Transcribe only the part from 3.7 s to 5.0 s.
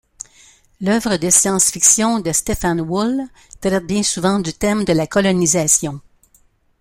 bien souvent du thème de